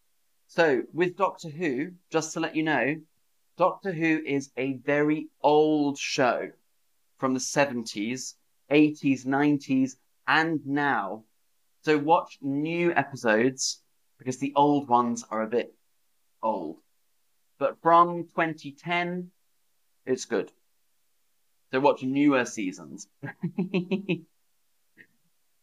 So, 0.46 0.82
with 0.92 1.16
Doctor 1.16 1.48
Who, 1.48 1.92
just 2.10 2.32
to 2.34 2.40
let 2.40 2.56
you 2.56 2.62
know, 2.62 2.96
Doctor 3.58 3.92
Who 3.92 4.22
is 4.24 4.50
a 4.56 4.74
very 4.74 5.28
old 5.42 5.98
show 5.98 6.50
from 7.18 7.34
the 7.34 7.40
70s, 7.40 8.34
80s, 8.70 9.24
90s, 9.24 9.96
and 10.26 10.66
now. 10.66 11.24
So 11.82 11.98
watch 11.98 12.38
new 12.40 12.92
episodes 12.92 13.82
because 14.18 14.38
the 14.38 14.52
old 14.54 14.88
ones 14.88 15.24
are 15.30 15.42
a 15.42 15.48
bit 15.48 15.74
old. 16.40 16.78
But 17.58 17.82
from 17.82 18.24
2010, 18.34 19.30
it's 20.06 20.24
good. 20.26 20.52
So 21.72 21.80
watch 21.80 22.04
newer 22.04 22.44
seasons. 22.44 23.08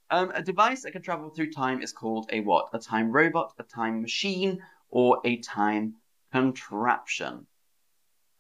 um, 0.10 0.32
a 0.34 0.42
device 0.42 0.84
that 0.84 0.92
can 0.92 1.02
travel 1.02 1.30
through 1.30 1.52
time 1.52 1.82
is 1.82 1.94
called 1.94 2.30
a 2.34 2.42
what? 2.42 2.70
A 2.74 2.80
time 2.80 3.12
robot, 3.12 3.54
a 3.58 3.64
time 3.64 4.02
machine, 4.02 4.62
or 4.90 5.22
a 5.24 5.38
time 5.38 5.96
contraption. 6.34 7.48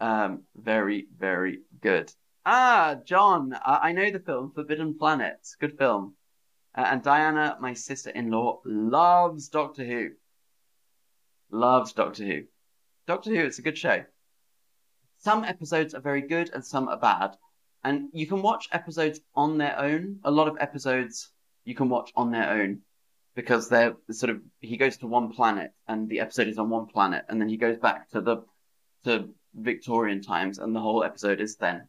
Um, 0.01 0.43
very, 0.55 1.07
very 1.17 1.59
good. 1.81 2.11
Ah, 2.45 2.97
John, 3.05 3.57
I 3.63 3.93
know 3.93 4.11
the 4.11 4.19
film 4.19 4.51
Forbidden 4.51 4.97
Planet. 4.97 5.39
Good 5.59 5.77
film. 5.77 6.15
Uh, 6.75 6.85
and 6.87 7.03
Diana, 7.03 7.57
my 7.59 7.73
sister-in-law, 7.73 8.61
loves 8.65 9.49
Doctor 9.49 9.83
Who. 9.83 10.09
Loves 11.51 11.93
Doctor 11.93 12.23
Who. 12.23 12.43
Doctor 13.07 13.31
Who, 13.31 13.45
it's 13.45 13.59
a 13.59 13.63
good 13.63 13.77
show. 13.77 14.03
Some 15.17 15.43
episodes 15.43 15.93
are 15.93 16.01
very 16.01 16.21
good 16.21 16.51
and 16.53 16.63
some 16.63 16.87
are 16.87 16.99
bad. 16.99 17.35
And 17.83 18.09
you 18.13 18.27
can 18.27 18.41
watch 18.41 18.67
episodes 18.71 19.19
on 19.35 19.57
their 19.57 19.77
own. 19.79 20.19
A 20.23 20.31
lot 20.31 20.47
of 20.47 20.57
episodes 20.59 21.31
you 21.65 21.75
can 21.75 21.89
watch 21.89 22.11
on 22.15 22.31
their 22.31 22.49
own 22.49 22.81
because 23.35 23.69
they're 23.69 23.95
sort 24.11 24.31
of 24.31 24.41
he 24.59 24.75
goes 24.75 24.97
to 24.97 25.07
one 25.07 25.31
planet 25.31 25.71
and 25.87 26.09
the 26.09 26.19
episode 26.19 26.47
is 26.47 26.57
on 26.57 26.69
one 26.69 26.87
planet 26.87 27.23
and 27.29 27.39
then 27.39 27.47
he 27.47 27.57
goes 27.57 27.77
back 27.77 28.09
to 28.09 28.21
the 28.21 28.43
to 29.05 29.29
Victorian 29.53 30.21
times, 30.21 30.59
and 30.59 30.75
the 30.75 30.79
whole 30.79 31.03
episode 31.03 31.41
is 31.41 31.55
then. 31.57 31.87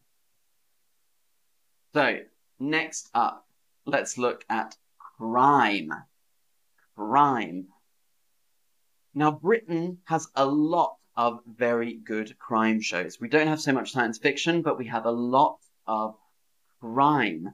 So, 1.93 2.19
next 2.59 3.09
up, 3.13 3.45
let's 3.85 4.17
look 4.17 4.45
at 4.49 4.75
crime. 5.17 5.91
Crime. 6.95 7.67
Now, 9.13 9.31
Britain 9.31 9.97
has 10.05 10.27
a 10.35 10.45
lot 10.45 10.95
of 11.15 11.41
very 11.45 11.95
good 11.95 12.37
crime 12.39 12.79
shows. 12.81 13.19
We 13.19 13.27
don't 13.27 13.47
have 13.47 13.61
so 13.61 13.73
much 13.73 13.91
science 13.91 14.17
fiction, 14.17 14.61
but 14.61 14.77
we 14.77 14.87
have 14.87 15.05
a 15.05 15.11
lot 15.11 15.57
of 15.85 16.15
crime. 16.79 17.53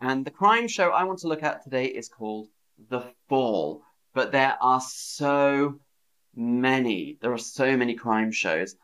And 0.00 0.24
the 0.24 0.30
crime 0.30 0.68
show 0.68 0.90
I 0.90 1.04
want 1.04 1.20
to 1.20 1.28
look 1.28 1.42
at 1.42 1.64
today 1.64 1.86
is 1.86 2.08
called 2.08 2.48
The 2.90 3.02
Fall. 3.28 3.82
But 4.14 4.32
there 4.32 4.56
are 4.60 4.80
so 4.80 5.80
many. 6.34 7.18
There 7.20 7.32
are 7.32 7.38
so 7.38 7.76
many 7.76 7.94
crime 7.94 8.30
shows. 8.30 8.76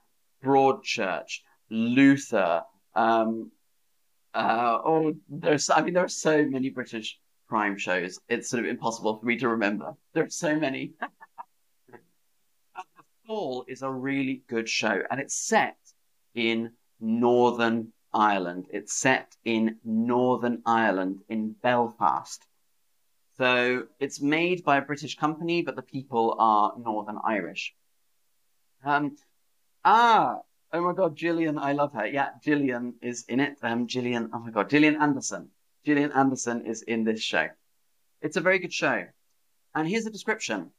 Broadchurch, 0.42 1.40
Luther. 1.70 2.62
Um, 2.94 3.50
uh, 4.34 4.78
oh, 4.84 5.14
there's, 5.28 5.70
I 5.70 5.82
mean, 5.82 5.94
there 5.94 6.04
are 6.04 6.08
so 6.08 6.44
many 6.44 6.70
British 6.70 7.18
crime 7.48 7.78
shows. 7.78 8.18
It's 8.28 8.48
sort 8.48 8.64
of 8.64 8.68
impossible 8.68 9.18
for 9.18 9.26
me 9.26 9.38
to 9.38 9.48
remember. 9.48 9.94
There 10.12 10.24
are 10.24 10.30
so 10.30 10.56
many. 10.58 10.92
the 11.88 11.98
Fall 13.26 13.64
is 13.68 13.82
a 13.82 13.90
really 13.90 14.42
good 14.48 14.68
show, 14.68 15.02
and 15.10 15.20
it's 15.20 15.34
set 15.34 15.76
in 16.34 16.72
Northern 17.00 17.92
Ireland. 18.12 18.66
It's 18.70 18.92
set 18.92 19.36
in 19.44 19.76
Northern 19.84 20.62
Ireland 20.66 21.20
in 21.28 21.54
Belfast. 21.62 22.44
So 23.36 23.84
it's 23.98 24.20
made 24.20 24.62
by 24.64 24.76
a 24.76 24.82
British 24.82 25.16
company, 25.16 25.62
but 25.62 25.74
the 25.74 25.82
people 25.82 26.36
are 26.38 26.74
Northern 26.78 27.18
Irish. 27.24 27.74
Um, 28.84 29.16
Ah, 29.84 30.40
oh 30.74 30.80
my 30.80 30.92
God, 30.92 31.14
Gillian, 31.14 31.56
I 31.56 31.72
love 31.72 31.92
her. 31.92 32.04
Yeah, 32.04 32.30
Gillian 32.42 32.94
is 33.00 33.24
in 33.28 33.38
it. 33.38 33.56
Um, 33.62 33.86
Gillian, 33.86 34.28
oh 34.32 34.40
my 34.40 34.50
God, 34.50 34.68
Gillian 34.68 35.00
Anderson. 35.00 35.50
Gillian 35.86 36.10
Anderson 36.10 36.66
is 36.66 36.82
in 36.82 37.04
this 37.04 37.22
show. 37.22 37.46
It's 38.20 38.36
a 38.36 38.40
very 38.40 38.58
good 38.58 38.72
show. 38.72 39.04
And 39.76 39.88
here's 39.88 40.02
the 40.02 40.10
description. 40.10 40.72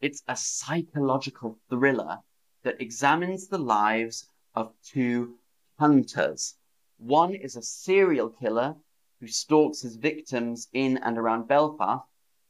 It's 0.00 0.24
a 0.26 0.34
psychological 0.34 1.56
thriller 1.70 2.18
that 2.64 2.80
examines 2.80 3.46
the 3.46 3.58
lives 3.58 4.28
of 4.56 4.72
two 4.82 5.36
hunters. 5.78 6.56
One 6.96 7.34
is 7.36 7.54
a 7.54 7.62
serial 7.62 8.30
killer 8.30 8.74
who 9.20 9.28
stalks 9.28 9.82
his 9.82 9.94
victims 9.94 10.66
in 10.72 10.98
and 10.98 11.16
around 11.16 11.46
Belfast, 11.46 12.04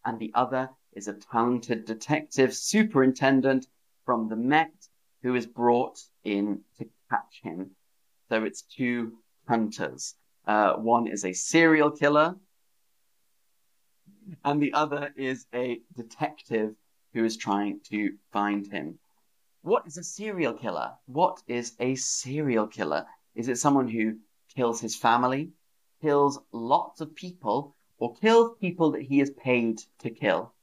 and 0.07 0.19
the 0.19 0.33
other 0.35 0.71
is 0.93 1.07
a 1.07 1.13
talented 1.13 1.85
detective 1.85 2.55
superintendent 2.55 3.67
from 4.07 4.29
the 4.29 4.37
Met 4.37 4.78
who 5.23 5.35
is 5.35 5.47
brought 5.47 5.99
in 6.25 6.61
to 6.79 6.87
catch 7.11 7.41
him. 7.43 7.71
So 8.29 8.45
it's 8.45 8.63
two 8.63 9.15
hunters. 9.49 10.15
Uh, 10.47 10.75
one 10.75 11.07
is 11.07 11.25
a 11.25 11.33
serial 11.33 11.91
killer, 11.91 12.37
and 14.45 14.63
the 14.63 14.73
other 14.73 15.13
is 15.17 15.47
a 15.55 15.81
detective 15.97 16.75
who 17.15 17.25
is 17.25 17.37
trying 17.37 17.81
to 17.91 18.13
find 18.33 18.67
him. 18.71 18.99
What 19.63 19.87
is 19.87 19.97
a 19.97 20.05
serial 20.05 20.53
killer? 20.53 20.93
What 21.07 21.43
is 21.47 21.73
a 21.81 21.95
serial 21.97 22.67
killer? 22.67 23.07
Is 23.35 23.49
it 23.49 23.59
someone 23.59 23.89
who 23.89 24.17
kills 24.55 24.81
his 24.81 24.97
family, 24.97 25.51
kills 26.01 26.39
lots 26.53 27.01
of 27.01 27.15
people, 27.15 27.75
or 27.99 28.15
kills 28.15 28.57
people 28.61 28.93
that 28.93 29.03
he 29.03 29.21
is 29.21 29.31
paid 29.31 29.81
to 30.01 30.11
kill? 30.11 30.55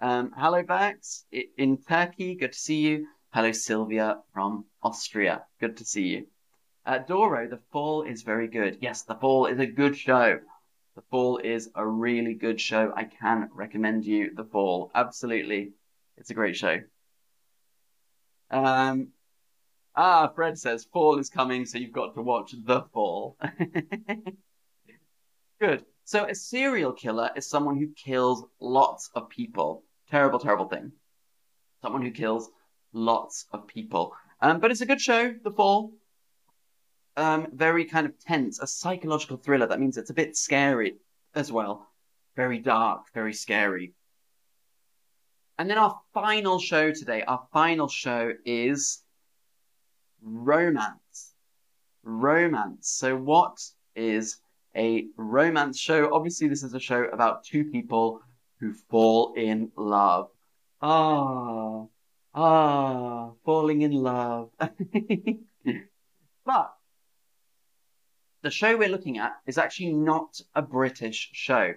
Um, 0.00 0.32
hello, 0.36 0.62
Bax 0.62 1.24
in 1.32 1.78
Turkey. 1.78 2.36
Good 2.36 2.52
to 2.52 2.58
see 2.58 2.80
you. 2.80 3.06
Hello, 3.30 3.52
Sylvia 3.52 4.22
from 4.32 4.64
Austria. 4.82 5.44
Good 5.60 5.76
to 5.76 5.84
see 5.84 6.06
you. 6.06 6.26
Uh, 6.86 6.96
Doro, 6.96 7.46
The 7.46 7.60
Fall 7.70 8.04
is 8.04 8.22
very 8.22 8.48
good. 8.48 8.78
Yes, 8.80 9.02
The 9.02 9.16
Fall 9.16 9.44
is 9.44 9.58
a 9.58 9.66
good 9.66 9.98
show. 9.98 10.40
The 10.96 11.02
Fall 11.10 11.36
is 11.36 11.68
a 11.74 11.86
really 11.86 12.32
good 12.32 12.58
show. 12.58 12.90
I 12.96 13.04
can 13.04 13.50
recommend 13.52 14.06
you 14.06 14.34
The 14.34 14.44
Fall. 14.44 14.90
Absolutely. 14.94 15.72
It's 16.16 16.30
a 16.30 16.34
great 16.34 16.56
show. 16.56 16.80
Um, 18.50 19.08
ah, 19.94 20.32
Fred 20.34 20.58
says 20.58 20.88
Fall 20.90 21.18
is 21.18 21.28
coming, 21.28 21.66
so 21.66 21.76
you've 21.76 21.92
got 21.92 22.14
to 22.14 22.22
watch 22.22 22.54
The 22.64 22.80
Fall. 22.94 23.36
good. 25.60 25.84
So 26.04 26.24
a 26.24 26.34
serial 26.34 26.92
killer 26.92 27.28
is 27.36 27.46
someone 27.46 27.76
who 27.76 27.88
kills 27.88 28.42
lots 28.58 29.10
of 29.14 29.28
people. 29.28 29.84
Terrible, 30.10 30.38
terrible 30.38 30.68
thing. 30.68 30.92
Someone 31.82 32.00
who 32.00 32.10
kills 32.10 32.48
lots 32.92 33.46
of 33.52 33.66
people. 33.66 34.14
Um, 34.40 34.60
but 34.60 34.70
it's 34.70 34.80
a 34.80 34.86
good 34.86 35.00
show, 35.00 35.34
The 35.42 35.50
Fall. 35.50 35.92
Um, 37.16 37.48
very 37.52 37.84
kind 37.84 38.06
of 38.06 38.18
tense, 38.20 38.60
a 38.60 38.66
psychological 38.66 39.36
thriller. 39.36 39.66
That 39.66 39.80
means 39.80 39.96
it's 39.96 40.10
a 40.10 40.14
bit 40.14 40.36
scary 40.36 40.96
as 41.34 41.50
well. 41.50 41.88
Very 42.36 42.60
dark, 42.60 43.06
very 43.12 43.34
scary. 43.34 43.94
And 45.58 45.68
then 45.68 45.78
our 45.78 45.98
final 46.14 46.60
show 46.60 46.92
today, 46.92 47.22
our 47.22 47.44
final 47.52 47.88
show 47.88 48.32
is 48.44 49.02
romance. 50.22 51.34
Romance. 52.04 52.88
So, 52.88 53.16
what 53.16 53.58
is 53.96 54.38
a 54.76 55.06
romance 55.16 55.76
show? 55.76 56.14
Obviously, 56.14 56.46
this 56.46 56.62
is 56.62 56.74
a 56.74 56.80
show 56.80 57.04
about 57.04 57.42
two 57.42 57.64
people 57.64 58.20
who 58.60 58.72
fall 58.72 59.34
in 59.36 59.72
love. 59.76 60.30
Ah, 60.80 61.86
Ah, 62.34 63.32
falling 63.44 63.82
in 63.82 63.92
love. 63.92 64.50
but 66.44 66.74
the 68.42 68.50
show 68.50 68.76
we're 68.76 68.88
looking 68.88 69.18
at 69.18 69.32
is 69.46 69.58
actually 69.58 69.92
not 69.92 70.40
a 70.54 70.62
British 70.62 71.30
show. 71.32 71.74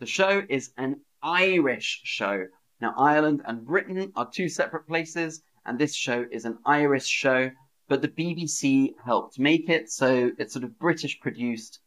The 0.00 0.06
show 0.06 0.42
is 0.48 0.72
an 0.76 1.00
Irish 1.22 2.00
show. 2.04 2.46
Now, 2.80 2.94
Ireland 2.96 3.42
and 3.46 3.64
Britain 3.64 4.12
are 4.16 4.28
two 4.28 4.48
separate 4.48 4.86
places, 4.86 5.42
and 5.64 5.78
this 5.78 5.94
show 5.94 6.26
is 6.30 6.44
an 6.44 6.58
Irish 6.66 7.06
show, 7.06 7.50
but 7.88 8.02
the 8.02 8.08
BBC 8.08 8.94
helped 9.04 9.38
make 9.38 9.68
it, 9.68 9.90
so 9.90 10.32
it's 10.38 10.52
sort 10.52 10.64
of 10.64 10.78
British 10.78 11.20
produced, 11.20 11.80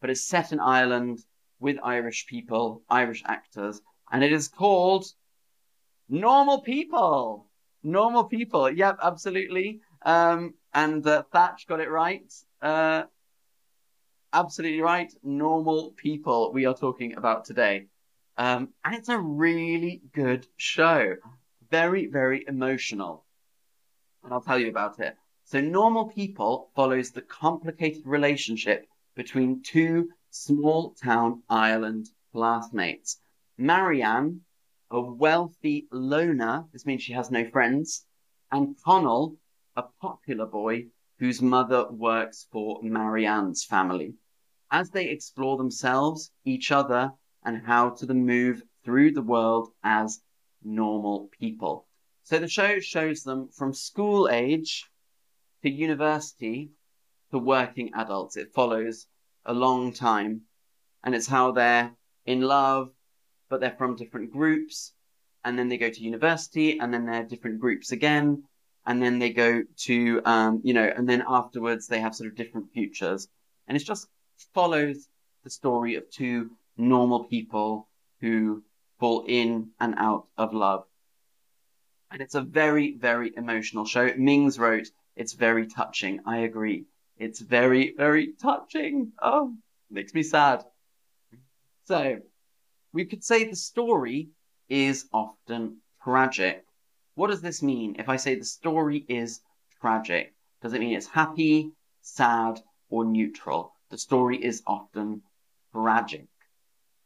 but 0.00 0.10
it's 0.10 0.26
set 0.26 0.52
in 0.52 0.60
Ireland 0.60 1.24
with 1.60 1.78
Irish 1.84 2.26
people, 2.26 2.82
Irish 2.90 3.22
actors, 3.26 3.80
and 4.10 4.24
it 4.24 4.32
is 4.32 4.48
called 4.48 5.06
Normal 6.08 6.62
People 6.62 7.46
normal 7.82 8.24
people. 8.24 8.70
Yep, 8.70 8.98
absolutely. 9.02 9.80
Um, 10.04 10.54
and 10.74 11.06
uh, 11.06 11.24
Thatch 11.32 11.66
got 11.66 11.80
it 11.80 11.90
right. 11.90 12.32
Uh, 12.60 13.04
absolutely 14.32 14.80
right. 14.80 15.12
Normal 15.22 15.92
people 15.92 16.52
we 16.52 16.66
are 16.66 16.74
talking 16.74 17.16
about 17.16 17.44
today. 17.44 17.86
Um, 18.36 18.70
and 18.84 18.94
it's 18.94 19.08
a 19.08 19.18
really 19.18 20.02
good 20.12 20.46
show. 20.56 21.16
Very, 21.70 22.06
very 22.06 22.44
emotional. 22.46 23.24
And 24.24 24.32
I'll 24.32 24.40
tell 24.40 24.58
you 24.58 24.68
about 24.68 25.00
it. 25.00 25.16
So, 25.44 25.60
Normal 25.60 26.08
People 26.08 26.70
follows 26.74 27.10
the 27.10 27.20
complicated 27.20 28.06
relationship 28.06 28.86
between 29.16 29.62
two 29.62 30.10
small 30.30 30.94
town 31.02 31.42
Ireland 31.48 32.08
classmates. 32.32 33.18
Marianne, 33.58 34.42
a 34.92 35.00
wealthy 35.00 35.86
loner, 35.90 36.66
this 36.72 36.84
means 36.84 37.02
she 37.02 37.14
has 37.14 37.30
no 37.30 37.48
friends, 37.50 38.04
and 38.50 38.76
Connell, 38.84 39.36
a 39.74 39.84
popular 40.00 40.46
boy 40.46 40.86
whose 41.18 41.40
mother 41.40 41.90
works 41.90 42.46
for 42.52 42.80
Marianne's 42.82 43.64
family. 43.64 44.14
As 44.70 44.90
they 44.90 45.08
explore 45.08 45.56
themselves, 45.56 46.30
each 46.44 46.70
other, 46.70 47.12
and 47.44 47.62
how 47.64 47.90
to 47.90 48.14
move 48.14 48.62
through 48.84 49.12
the 49.12 49.22
world 49.22 49.70
as 49.82 50.20
normal 50.62 51.30
people. 51.38 51.86
So 52.24 52.38
the 52.38 52.48
show 52.48 52.78
shows 52.78 53.22
them 53.22 53.48
from 53.48 53.72
school 53.72 54.28
age 54.28 54.88
to 55.62 55.70
university 55.70 56.70
to 57.30 57.38
working 57.38 57.92
adults. 57.94 58.36
It 58.36 58.52
follows 58.54 59.06
a 59.44 59.52
long 59.52 59.92
time, 59.92 60.42
and 61.02 61.14
it's 61.14 61.26
how 61.26 61.52
they're 61.52 61.92
in 62.26 62.42
love, 62.42 62.90
but 63.52 63.60
they're 63.60 63.76
from 63.76 63.96
different 63.96 64.32
groups. 64.32 64.94
And 65.44 65.58
then 65.58 65.68
they 65.68 65.76
go 65.76 65.90
to 65.90 66.00
university, 66.00 66.80
and 66.80 66.92
then 66.92 67.04
they're 67.04 67.22
different 67.22 67.60
groups 67.60 67.92
again. 67.92 68.44
And 68.86 69.02
then 69.02 69.18
they 69.18 69.30
go 69.30 69.62
to, 69.84 70.22
um, 70.24 70.62
you 70.64 70.72
know, 70.72 70.90
and 70.96 71.06
then 71.06 71.22
afterwards 71.28 71.86
they 71.86 72.00
have 72.00 72.14
sort 72.14 72.30
of 72.30 72.34
different 72.34 72.72
futures. 72.72 73.28
And 73.68 73.76
it 73.76 73.84
just 73.84 74.08
follows 74.54 75.06
the 75.44 75.50
story 75.50 75.96
of 75.96 76.10
two 76.10 76.52
normal 76.78 77.24
people 77.24 77.88
who 78.22 78.62
fall 78.98 79.26
in 79.28 79.68
and 79.78 79.96
out 79.98 80.28
of 80.38 80.54
love. 80.54 80.84
And 82.10 82.22
it's 82.22 82.34
a 82.34 82.40
very, 82.40 82.96
very 82.96 83.32
emotional 83.36 83.84
show. 83.84 84.08
Mings 84.16 84.58
wrote, 84.58 84.88
it's 85.14 85.34
very 85.34 85.66
touching. 85.66 86.20
I 86.24 86.38
agree. 86.38 86.86
It's 87.18 87.40
very, 87.40 87.92
very 87.94 88.32
touching. 88.40 89.12
Oh, 89.20 89.54
makes 89.90 90.14
me 90.14 90.22
sad. 90.22 90.64
So, 91.84 92.20
we 92.92 93.04
could 93.06 93.24
say 93.24 93.44
the 93.44 93.56
story 93.56 94.28
is 94.68 95.08
often 95.12 95.78
tragic. 96.02 96.64
What 97.14 97.28
does 97.28 97.40
this 97.40 97.62
mean 97.62 97.96
if 97.98 98.08
I 98.08 98.16
say 98.16 98.34
the 98.34 98.44
story 98.44 99.04
is 99.08 99.40
tragic? 99.80 100.34
Does 100.62 100.74
it 100.74 100.80
mean 100.80 100.96
it's 100.96 101.06
happy, 101.06 101.72
sad, 102.02 102.60
or 102.88 103.04
neutral? 103.04 103.72
The 103.90 103.98
story 103.98 104.42
is 104.42 104.62
often 104.66 105.22
tragic. 105.72 106.28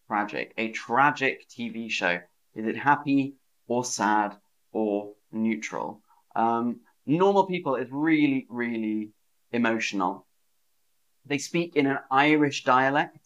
Tragic. 0.09 0.55
A 0.59 0.71
tragic 0.73 1.49
TV 1.49 1.91
show. 1.91 2.21
Is 2.55 2.67
it 2.67 2.77
happy 2.77 3.35
or 3.67 3.85
sad 3.85 4.37
or 4.73 5.13
neutral? 5.33 6.03
Um, 6.35 6.81
normal 7.07 7.47
people 7.47 7.77
is 7.77 7.89
really, 7.91 8.47
really 8.49 9.11
emotional. 9.53 10.27
They 11.25 11.39
speak 11.39 11.77
in 11.77 11.87
an 11.87 11.99
Irish 12.11 12.65
dialect. 12.65 13.19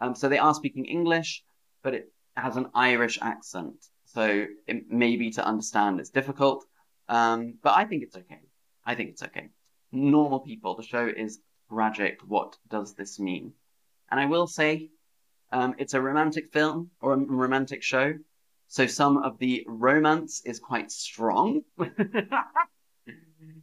Um, 0.00 0.14
so 0.14 0.28
they 0.28 0.38
are 0.38 0.54
speaking 0.54 0.84
English, 0.84 1.44
but 1.84 1.94
it 1.94 2.12
has 2.36 2.56
an 2.56 2.70
Irish 2.74 3.20
accent. 3.22 3.76
So 4.06 4.46
it 4.66 4.90
maybe 4.90 5.30
to 5.32 5.46
understand 5.46 6.00
it's 6.00 6.10
difficult. 6.10 6.64
Um, 7.08 7.58
but 7.62 7.74
I 7.76 7.84
think 7.84 8.02
it's 8.02 8.16
okay. 8.16 8.40
I 8.84 8.96
think 8.96 9.10
it's 9.10 9.22
okay. 9.22 9.50
Normal 9.92 10.40
people, 10.40 10.74
the 10.74 10.82
show 10.82 11.06
is 11.06 11.38
tragic. 11.68 12.20
What 12.26 12.56
does 12.68 12.94
this 12.94 13.20
mean? 13.20 13.52
And 14.10 14.18
I 14.18 14.26
will 14.26 14.48
say, 14.48 14.90
um, 15.52 15.74
it's 15.78 15.94
a 15.94 16.00
romantic 16.00 16.52
film 16.52 16.90
or 17.00 17.12
a 17.12 17.16
romantic 17.16 17.82
show. 17.82 18.14
So 18.66 18.86
some 18.86 19.18
of 19.18 19.38
the 19.38 19.64
romance 19.68 20.42
is 20.44 20.58
quite 20.58 20.90
strong. 20.90 21.62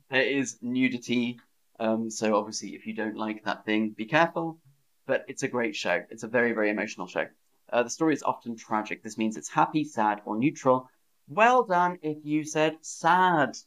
there 0.09 0.21
is 0.21 0.57
nudity. 0.61 1.39
Um, 1.79 2.09
so 2.11 2.35
obviously, 2.35 2.69
if 2.69 2.85
you 2.85 2.93
don't 2.93 3.17
like 3.17 3.43
that 3.45 3.65
thing, 3.65 3.89
be 3.89 4.05
careful. 4.05 4.59
But 5.07 5.25
it's 5.27 5.43
a 5.43 5.47
great 5.47 5.75
show. 5.75 6.03
It's 6.09 6.23
a 6.23 6.27
very, 6.27 6.53
very 6.53 6.69
emotional 6.69 7.07
show. 7.07 7.25
Uh, 7.71 7.83
the 7.83 7.89
story 7.89 8.13
is 8.13 8.23
often 8.23 8.55
tragic. 8.55 9.03
This 9.03 9.17
means 9.17 9.37
it's 9.37 9.49
happy, 9.49 9.83
sad, 9.83 10.21
or 10.25 10.37
neutral. 10.37 10.89
Well 11.27 11.63
done 11.63 11.99
if 12.01 12.17
you 12.25 12.43
said 12.43 12.77
sad. 12.81 13.57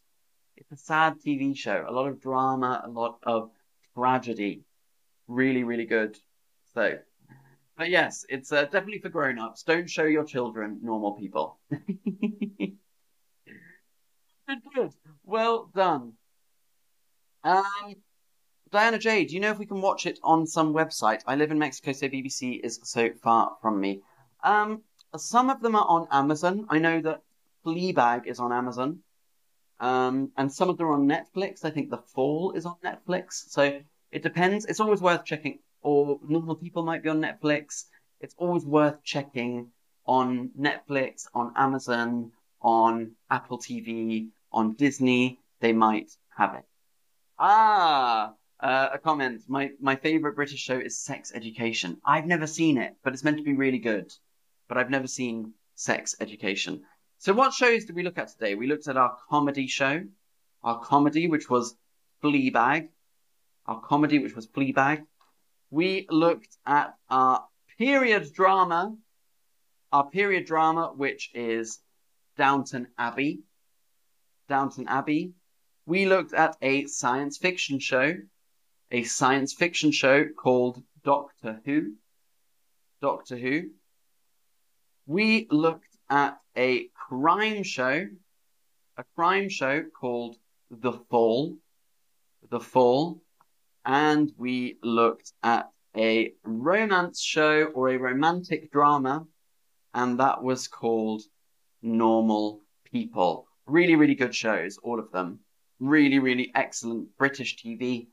It's 0.56 0.72
a 0.72 0.76
sad 0.76 1.20
TV 1.20 1.54
show. 1.54 1.84
A 1.88 1.92
lot 1.92 2.08
of 2.08 2.20
drama, 2.20 2.82
a 2.84 2.88
lot 2.88 3.18
of 3.22 3.50
tragedy. 3.94 4.64
Really, 5.28 5.64
really 5.64 5.86
good. 5.86 6.18
So, 6.74 6.98
but 7.76 7.90
yes, 7.90 8.26
it's 8.28 8.52
uh, 8.52 8.64
definitely 8.64 9.00
for 9.00 9.08
grown 9.08 9.38
ups. 9.38 9.62
Don't 9.62 9.88
show 9.88 10.04
your 10.04 10.24
children 10.24 10.80
normal 10.82 11.12
people. 11.12 11.58
good, 11.70 12.78
good. 14.74 14.92
Well 15.24 15.70
done. 15.74 16.14
Um, 17.42 17.64
Diana 18.74 18.98
J, 18.98 19.24
do 19.24 19.34
you 19.34 19.40
know 19.40 19.52
if 19.52 19.60
we 19.60 19.66
can 19.66 19.80
watch 19.80 20.04
it 20.04 20.18
on 20.24 20.48
some 20.48 20.74
website? 20.74 21.20
I 21.28 21.36
live 21.36 21.52
in 21.52 21.60
Mexico, 21.60 21.92
so 21.92 22.08
BBC 22.08 22.58
is 22.60 22.80
so 22.82 23.10
far 23.22 23.56
from 23.62 23.80
me. 23.80 24.02
Um, 24.42 24.82
some 25.16 25.48
of 25.48 25.60
them 25.60 25.76
are 25.76 25.86
on 25.86 26.08
Amazon. 26.10 26.66
I 26.68 26.80
know 26.80 27.00
that 27.02 27.22
Fleabag 27.64 28.26
is 28.26 28.40
on 28.40 28.52
Amazon. 28.52 28.98
Um, 29.78 30.32
and 30.36 30.52
some 30.52 30.70
of 30.70 30.76
them 30.76 30.88
are 30.88 30.94
on 30.94 31.06
Netflix. 31.06 31.64
I 31.64 31.70
think 31.70 31.88
The 31.88 31.98
Fall 31.98 32.50
is 32.56 32.66
on 32.66 32.74
Netflix. 32.84 33.44
So 33.48 33.80
it 34.10 34.24
depends. 34.24 34.64
It's 34.64 34.80
always 34.80 35.00
worth 35.00 35.24
checking. 35.24 35.60
Or 35.80 36.18
Normal 36.26 36.56
People 36.56 36.82
might 36.82 37.04
be 37.04 37.10
on 37.10 37.20
Netflix. 37.20 37.84
It's 38.20 38.34
always 38.38 38.64
worth 38.64 39.04
checking 39.04 39.70
on 40.04 40.50
Netflix, 40.58 41.28
on 41.32 41.52
Amazon, 41.54 42.32
on 42.60 43.12
Apple 43.30 43.58
TV, 43.58 44.30
on 44.50 44.72
Disney. 44.72 45.38
They 45.60 45.72
might 45.72 46.10
have 46.36 46.56
it. 46.56 46.64
Ah, 47.38 48.34
uh, 48.60 48.90
a 48.92 48.98
comment. 48.98 49.42
My 49.48 49.72
my 49.80 49.96
favorite 49.96 50.36
British 50.36 50.60
show 50.60 50.78
is 50.78 50.98
Sex 50.98 51.32
Education. 51.34 52.00
I've 52.04 52.26
never 52.26 52.46
seen 52.46 52.78
it, 52.78 52.96
but 53.02 53.12
it's 53.12 53.24
meant 53.24 53.38
to 53.38 53.42
be 53.42 53.54
really 53.54 53.78
good. 53.78 54.12
But 54.68 54.78
I've 54.78 54.90
never 54.90 55.06
seen 55.06 55.54
Sex 55.74 56.14
Education. 56.20 56.82
So 57.18 57.32
what 57.32 57.52
shows 57.52 57.84
did 57.84 57.96
we 57.96 58.02
look 58.02 58.18
at 58.18 58.28
today? 58.28 58.54
We 58.54 58.66
looked 58.66 58.88
at 58.88 58.96
our 58.96 59.16
comedy 59.28 59.66
show, 59.66 60.02
our 60.62 60.80
comedy, 60.80 61.28
which 61.28 61.48
was 61.48 61.76
Fleabag, 62.22 62.88
our 63.66 63.80
comedy, 63.80 64.18
which 64.18 64.34
was 64.34 64.46
Fleabag. 64.46 65.06
We 65.70 66.06
looked 66.10 66.56
at 66.66 66.94
our 67.08 67.44
period 67.78 68.32
drama, 68.32 68.96
our 69.92 70.08
period 70.10 70.46
drama, 70.46 70.92
which 70.94 71.30
is 71.34 71.80
Downton 72.36 72.88
Abbey. 72.98 73.40
Downton 74.48 74.86
Abbey. 74.88 75.32
We 75.86 76.06
looked 76.06 76.34
at 76.34 76.56
a 76.62 76.86
science 76.86 77.38
fiction 77.38 77.78
show, 77.78 78.14
a 78.94 79.02
science 79.02 79.52
fiction 79.52 79.90
show 79.90 80.24
called 80.24 80.80
Doctor 81.02 81.60
Who. 81.64 81.94
Doctor 83.02 83.36
Who. 83.36 83.70
We 85.04 85.48
looked 85.50 85.96
at 86.08 86.38
a 86.56 86.90
crime 86.94 87.64
show, 87.64 88.06
a 88.96 89.04
crime 89.16 89.48
show 89.48 89.82
called 89.82 90.36
The 90.70 90.92
Fall. 90.92 91.56
The 92.50 92.60
Fall. 92.60 93.20
And 93.84 94.32
we 94.38 94.78
looked 94.80 95.32
at 95.42 95.70
a 95.96 96.32
romance 96.44 97.20
show 97.20 97.64
or 97.74 97.88
a 97.88 97.96
romantic 97.98 98.70
drama, 98.70 99.26
and 99.92 100.20
that 100.20 100.40
was 100.40 100.68
called 100.68 101.22
Normal 101.82 102.60
People. 102.92 103.48
Really, 103.66 103.96
really 103.96 104.14
good 104.14 104.36
shows, 104.36 104.78
all 104.84 105.00
of 105.00 105.10
them. 105.10 105.40
Really, 105.80 106.20
really 106.20 106.52
excellent 106.54 107.08
British 107.18 107.56
TV. 107.56 108.06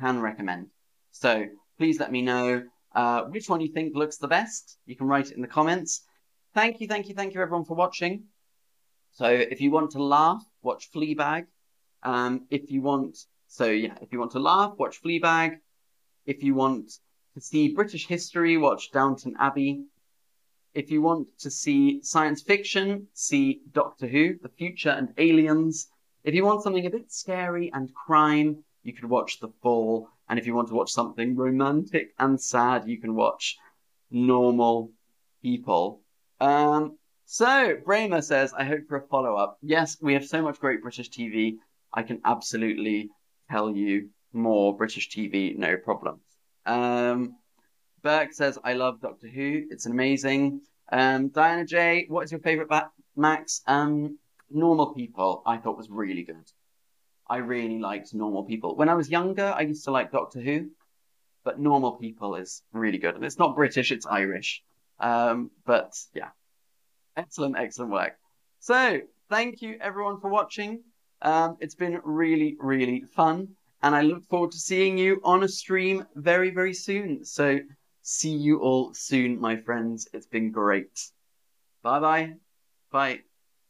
Can 0.00 0.20
recommend. 0.20 0.68
So 1.12 1.46
please 1.78 2.00
let 2.00 2.10
me 2.10 2.22
know 2.22 2.64
uh, 2.94 3.22
which 3.24 3.48
one 3.48 3.60
you 3.60 3.72
think 3.72 3.94
looks 3.94 4.18
the 4.18 4.28
best. 4.28 4.78
You 4.86 4.96
can 4.96 5.06
write 5.06 5.30
it 5.30 5.36
in 5.36 5.42
the 5.42 5.48
comments. 5.48 6.02
Thank 6.54 6.80
you, 6.80 6.86
thank 6.86 7.08
you, 7.08 7.14
thank 7.14 7.34
you 7.34 7.40
everyone 7.40 7.64
for 7.64 7.74
watching. 7.74 8.24
So 9.12 9.26
if 9.26 9.60
you 9.60 9.70
want 9.70 9.90
to 9.92 10.02
laugh, 10.02 10.42
watch 10.62 10.90
Fleabag. 10.94 11.46
Um, 12.02 12.46
if 12.50 12.70
you 12.70 12.82
want, 12.82 13.18
so 13.46 13.66
yeah, 13.66 13.94
if 14.00 14.12
you 14.12 14.18
want 14.18 14.32
to 14.32 14.40
laugh, 14.40 14.74
watch 14.78 15.02
Fleabag. 15.02 15.58
If 16.26 16.42
you 16.42 16.54
want 16.54 16.92
to 17.34 17.40
see 17.40 17.74
British 17.74 18.06
history, 18.06 18.56
watch 18.56 18.90
Downton 18.92 19.34
Abbey. 19.38 19.84
If 20.74 20.90
you 20.90 21.02
want 21.02 21.28
to 21.40 21.50
see 21.50 22.02
science 22.02 22.42
fiction, 22.42 23.08
see 23.12 23.60
Doctor 23.72 24.06
Who, 24.06 24.38
The 24.42 24.48
Future 24.48 24.90
and 24.90 25.12
Aliens. 25.18 25.88
If 26.24 26.34
you 26.34 26.44
want 26.44 26.62
something 26.62 26.86
a 26.86 26.90
bit 26.90 27.12
scary 27.12 27.70
and 27.74 27.92
crime, 27.94 28.64
you 28.82 28.92
can 28.92 29.08
watch 29.08 29.40
The 29.40 29.48
Fall. 29.62 30.08
And 30.28 30.38
if 30.38 30.46
you 30.46 30.54
want 30.54 30.68
to 30.68 30.74
watch 30.74 30.90
something 30.90 31.36
romantic 31.36 32.14
and 32.18 32.40
sad, 32.40 32.88
you 32.88 32.98
can 32.98 33.14
watch 33.14 33.56
Normal 34.10 34.90
People. 35.42 36.00
Um, 36.40 36.98
so, 37.24 37.76
Bramer 37.86 38.22
says, 38.22 38.52
I 38.52 38.64
hope 38.64 38.86
for 38.88 38.96
a 38.96 39.06
follow 39.08 39.36
up. 39.36 39.58
Yes, 39.62 39.96
we 40.00 40.14
have 40.14 40.26
so 40.26 40.42
much 40.42 40.58
great 40.60 40.82
British 40.82 41.10
TV. 41.10 41.56
I 41.92 42.02
can 42.02 42.20
absolutely 42.24 43.10
tell 43.50 43.70
you 43.70 44.10
more 44.32 44.76
British 44.76 45.10
TV, 45.10 45.56
no 45.56 45.76
problems. 45.76 46.22
Um, 46.66 47.36
Burke 48.02 48.32
says, 48.32 48.58
I 48.64 48.74
love 48.74 49.00
Doctor 49.00 49.28
Who. 49.28 49.64
It's 49.70 49.86
amazing. 49.86 50.62
Um, 50.90 51.28
Diana 51.28 51.64
J, 51.64 52.06
what 52.08 52.24
is 52.24 52.32
your 52.32 52.40
favorite 52.40 52.68
ba- 52.68 52.90
Max? 53.16 53.62
Um, 53.66 54.18
Normal 54.50 54.94
People, 54.94 55.42
I 55.46 55.56
thought 55.56 55.76
was 55.76 55.88
really 55.88 56.24
good. 56.24 56.44
I 57.32 57.38
really 57.38 57.78
liked 57.78 58.12
Normal 58.12 58.44
People. 58.44 58.76
When 58.76 58.90
I 58.90 58.94
was 58.94 59.08
younger, 59.08 59.54
I 59.56 59.62
used 59.62 59.84
to 59.86 59.90
like 59.90 60.12
Doctor 60.12 60.38
Who, 60.38 60.68
but 61.44 61.58
Normal 61.58 61.92
People 61.92 62.36
is 62.36 62.62
really 62.74 62.98
good. 62.98 63.14
And 63.14 63.24
it's 63.24 63.38
not 63.38 63.56
British, 63.56 63.90
it's 63.90 64.04
Irish. 64.04 64.62
Um, 65.00 65.50
but 65.64 65.94
yeah, 66.12 66.28
excellent, 67.16 67.56
excellent 67.56 67.90
work. 67.90 68.18
So 68.60 69.00
thank 69.30 69.62
you 69.62 69.78
everyone 69.80 70.20
for 70.20 70.28
watching. 70.28 70.82
Um, 71.22 71.56
it's 71.58 71.74
been 71.74 71.98
really, 72.04 72.58
really 72.60 73.04
fun. 73.16 73.56
And 73.82 73.94
I 73.94 74.02
look 74.02 74.24
forward 74.28 74.52
to 74.52 74.58
seeing 74.58 74.98
you 74.98 75.22
on 75.24 75.42
a 75.42 75.48
stream 75.48 76.04
very, 76.14 76.50
very 76.50 76.74
soon. 76.74 77.24
So 77.24 77.60
see 78.02 78.36
you 78.36 78.60
all 78.60 78.92
soon, 78.92 79.40
my 79.40 79.56
friends. 79.56 80.06
It's 80.12 80.26
been 80.26 80.50
great. 80.50 81.00
Bye-bye. 81.82 82.34
Bye. 82.90 83.20